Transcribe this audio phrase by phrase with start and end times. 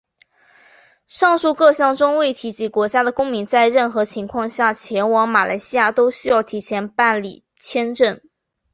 [1.05, 8.19] 上述各项中未提及国家的公民在任何情况下前往马来西亚都需要提前办理签证。